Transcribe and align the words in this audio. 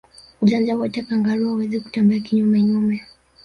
Ujanja 0.41 0.77
wote 0.77 1.01
kangaroo 1.01 1.49
hawezi 1.49 1.79
kutembea 1.79 2.19
kinyume 2.19 2.61
nyume 2.61 3.05